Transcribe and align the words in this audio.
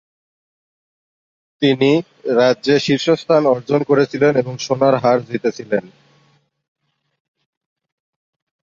তিনি 1.61 1.91
রাজ্যে 2.35 2.75
শীর্ষস্থান 2.79 3.43
অর্জন 3.45 3.81
করেছিলেন 3.83 4.33
এবং 4.35 4.53
সোনার 4.57 4.95
হার 4.95 5.19
জিতেছিলেন। 5.25 5.83